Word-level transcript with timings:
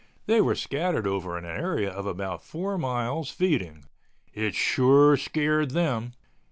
They 0.25 0.41
were 0.41 0.55
scattered 0.55 1.05
over 1.05 1.37
an 1.37 1.45
area 1.45 1.91
of 1.91 2.07
about 2.07 2.41
four 2.43 2.75
miles 2.75 3.29
feeding. 3.29 3.85
It 4.33 4.55
sure 4.55 5.15
scared 5.15 5.69
them. 5.69 6.13